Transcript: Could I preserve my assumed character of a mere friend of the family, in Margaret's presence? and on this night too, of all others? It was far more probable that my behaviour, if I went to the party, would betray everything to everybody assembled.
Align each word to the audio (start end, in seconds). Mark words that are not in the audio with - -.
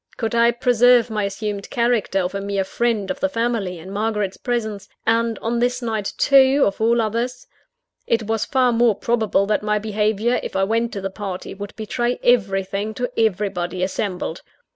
Could 0.17 0.33
I 0.33 0.49
preserve 0.49 1.11
my 1.11 1.25
assumed 1.25 1.69
character 1.69 2.21
of 2.21 2.33
a 2.33 2.41
mere 2.41 2.63
friend 2.63 3.11
of 3.11 3.19
the 3.19 3.29
family, 3.29 3.77
in 3.77 3.91
Margaret's 3.91 4.35
presence? 4.35 4.89
and 5.05 5.37
on 5.43 5.59
this 5.59 5.79
night 5.79 6.13
too, 6.17 6.63
of 6.65 6.81
all 6.81 6.99
others? 6.99 7.45
It 8.07 8.23
was 8.23 8.43
far 8.43 8.71
more 8.71 8.95
probable 8.95 9.45
that 9.45 9.61
my 9.61 9.77
behaviour, 9.77 10.39
if 10.41 10.55
I 10.55 10.63
went 10.63 10.91
to 10.93 11.01
the 11.01 11.11
party, 11.11 11.53
would 11.53 11.75
betray 11.75 12.19
everything 12.23 12.95
to 12.95 13.11
everybody 13.15 13.83
assembled. 13.83 14.41